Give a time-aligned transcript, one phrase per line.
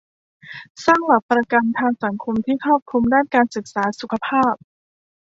[0.85, 4.53] สร้างหลักประกันทางสังคมที่ครอบคลุมด้านการศึกษา สุขภาพ